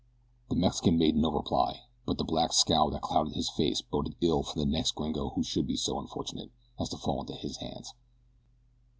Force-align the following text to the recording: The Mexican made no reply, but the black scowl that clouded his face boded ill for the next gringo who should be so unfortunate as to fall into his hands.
The 0.49 0.55
Mexican 0.55 0.97
made 0.97 1.15
no 1.15 1.29
reply, 1.31 1.81
but 2.07 2.17
the 2.17 2.23
black 2.23 2.53
scowl 2.53 2.89
that 2.89 3.03
clouded 3.03 3.35
his 3.35 3.51
face 3.51 3.83
boded 3.83 4.15
ill 4.19 4.41
for 4.41 4.57
the 4.57 4.65
next 4.65 4.95
gringo 4.95 5.29
who 5.29 5.43
should 5.43 5.67
be 5.67 5.77
so 5.77 5.99
unfortunate 5.99 6.49
as 6.79 6.89
to 6.89 6.97
fall 6.97 7.21
into 7.21 7.35
his 7.35 7.57
hands. 7.57 7.93